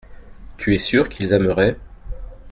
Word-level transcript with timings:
Tu 0.57 0.73
es 0.73 0.79
sûr 0.79 1.09
qu’ils 1.09 1.31
aimeraient. 1.31 1.77